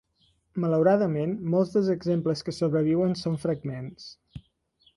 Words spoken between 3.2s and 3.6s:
són